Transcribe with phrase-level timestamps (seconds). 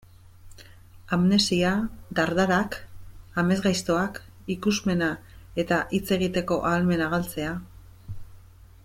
[1.17, 1.73] Amnesia,
[2.19, 2.77] dardarak,
[3.43, 4.19] amesgaiztoak,
[4.55, 5.11] ikusmena
[5.65, 7.57] eta hitz egiteko ahalmena galtzea...